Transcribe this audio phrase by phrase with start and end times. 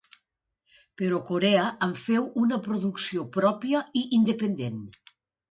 [1.01, 4.83] Però Corea en feu una producció pròpia i independent.